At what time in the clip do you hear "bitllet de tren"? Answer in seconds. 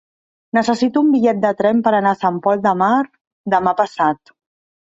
1.15-1.83